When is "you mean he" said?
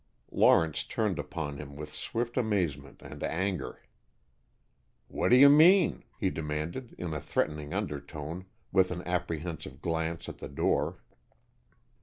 5.35-6.31